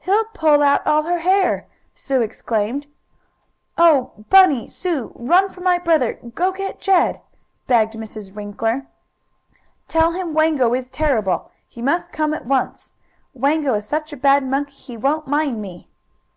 [0.00, 2.88] "He'll pull out all her hair!" Sue exclaimed.
[3.78, 6.14] "Oh, Bunny Sue run for my brother!
[6.34, 7.20] Go get Jed!"
[7.68, 8.88] begged Miss Winkler.
[9.86, 11.52] "Tell him Wango is terrible!
[11.68, 12.94] He must come at once.
[13.32, 15.86] Wango is such a bad monkey he won't mind me!"